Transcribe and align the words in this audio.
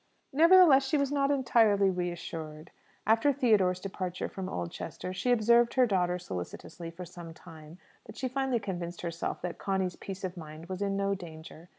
Nevertheless, 0.33 0.83
she 0.87 0.97
was 0.97 1.11
not 1.11 1.29
entirely 1.29 1.91
reassured. 1.91 2.71
After 3.05 3.31
Theodore's 3.31 3.79
departure 3.79 4.27
from 4.27 4.49
Oldchester 4.49 5.13
she 5.13 5.31
observed 5.31 5.75
her 5.75 5.85
daughter 5.85 6.17
solicitously 6.17 6.89
for 6.89 7.05
some 7.05 7.35
time; 7.35 7.77
but 8.07 8.17
she 8.17 8.27
finally 8.27 8.59
convinced 8.59 9.01
herself 9.01 9.43
that 9.43 9.59
Conny's 9.59 9.95
peace 9.97 10.23
of 10.23 10.35
mind 10.37 10.69
was 10.69 10.81
in 10.81 10.97
no 10.97 11.13
danger. 11.13 11.69